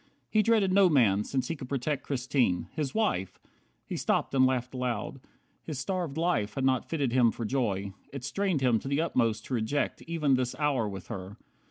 He 0.31 0.41
dreaded 0.41 0.73
no 0.73 0.89
man, 0.89 1.23
since 1.23 1.47
he 1.47 1.55
could 1.55 1.69
protect 1.69 2.01
Christine. 2.07 2.67
His 2.73 2.95
wife! 2.95 3.39
He 3.85 3.95
stopped 3.95 4.33
and 4.33 4.47
laughed 4.47 4.73
aloud. 4.73 5.19
His 5.61 5.77
starved 5.77 6.17
life 6.17 6.55
had 6.55 6.65
not 6.65 6.89
fitted 6.89 7.13
him 7.13 7.29
for 7.29 7.45
joy. 7.45 7.93
It 8.11 8.23
strained 8.23 8.61
him 8.61 8.79
to 8.79 8.87
the 8.87 8.99
utmost 8.99 9.45
to 9.45 9.53
reject 9.53 10.01
Even 10.07 10.33
this 10.33 10.55
hour 10.55 10.89
with 10.89 11.05
her. 11.09 11.37